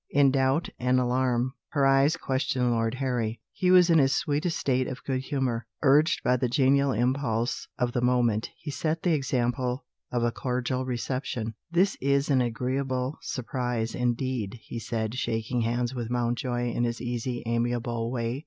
[0.09, 3.39] In doubt and alarm, her eyes questioned Lord Harry.
[3.51, 5.67] He was in his sweetest state of good humour.
[5.83, 10.85] Urged by the genial impulse of the moment, he set the example of a cordial
[10.87, 11.53] reception.
[11.69, 17.43] "This is an agreeable surprise, indeed," he said, shaking hands with Mountjoy in his easy
[17.45, 18.39] amiable way.